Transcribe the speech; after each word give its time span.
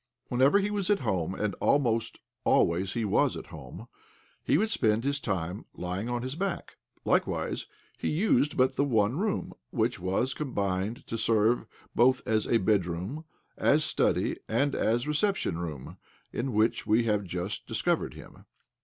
Whenever 0.29 0.57
he 0.57 0.71
was 0.71 0.89
at 0.89 1.01
home— 1.01 1.35
and 1.39 1.53
almost 1.59 2.17
always 2.43 2.93
he 2.93 3.05
was 3.05 3.37
at 3.37 3.45
home— 3.53 3.87
he 4.47 4.57
would 4.57 4.71
spend 4.71 5.03
his 5.03 5.19
time 5.19 5.57
in 5.59 5.65
lying 5.83 6.09
on 6.09 6.23
his 6.23 6.35
back. 6.35 6.77
Likewise 7.05 7.67
he 7.99 8.09
used 8.09 8.57
but 8.57 8.77
the 8.77 8.83
one 8.83 9.15
room— 9.15 9.53
which 9.69 9.99
was 9.99 10.33
combined 10.33 11.05
to 11.05 11.19
serve 11.19 11.67
both 11.93 12.27
as 12.27 12.47
bedroom, 12.47 13.25
as 13.57 13.83
study, 13.83 14.37
and 14.49 14.73
as 14.73 15.07
reception 15.07 15.59
room— 15.59 15.97
in 16.33 16.51
which 16.51 16.87
we 16.87 17.03
have 17.03 17.23
just 17.23 17.67
dis 17.67 17.83
covered 17.83 18.15
him. 18.15 18.45